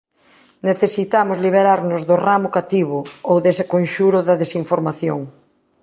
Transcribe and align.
Necesitamos 0.69 1.37
liberarnos 1.45 2.01
do 2.09 2.15
ramo 2.25 2.49
cativo, 2.57 2.97
ou 3.29 3.35
dese 3.45 3.65
conxuro 3.73 4.19
da 4.27 4.39
desinformación. 4.43 5.19